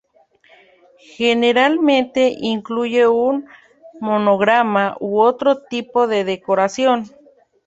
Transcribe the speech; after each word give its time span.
Generalmente, 1.15 2.35
incluye 2.39 3.05
un 3.07 3.45
monograma 3.99 4.97
u 4.99 5.19
otro 5.19 5.59
tipo 5.61 6.07
de 6.07 6.23
decoración. 6.23 7.05